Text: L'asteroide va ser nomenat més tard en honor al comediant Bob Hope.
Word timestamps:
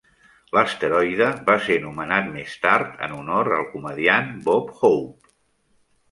L'asteroide 0.57 1.25
va 1.49 1.57
ser 1.65 1.75
nomenat 1.83 2.31
més 2.37 2.55
tard 2.63 3.03
en 3.07 3.13
honor 3.17 3.49
al 3.59 3.67
comediant 3.75 4.31
Bob 4.47 4.73
Hope. 4.89 5.31